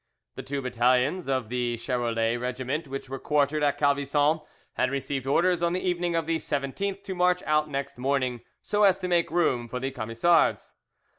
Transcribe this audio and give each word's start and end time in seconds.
The 0.33 0.41
two 0.41 0.63
battalions 0.63 1.27
of 1.27 1.49
the 1.49 1.77
Charolais 1.77 2.35
regiment 2.35 2.87
which 2.87 3.07
were 3.07 3.19
quartered 3.19 3.61
at 3.61 3.77
Calvisson 3.77 4.39
had 4.73 4.89
received 4.89 5.27
orders 5.27 5.61
on 5.61 5.73
the 5.73 5.87
evening 5.87 6.15
of 6.15 6.25
the 6.25 6.37
17th 6.37 7.03
to 7.03 7.13
march 7.13 7.43
out 7.43 7.69
next 7.69 7.99
morning, 7.99 8.41
so 8.63 8.81
as 8.83 8.97
to 8.97 9.07
make 9.07 9.29
room 9.29 9.67
for 9.69 9.79
the 9.79 9.91
Camisards. 9.91 10.73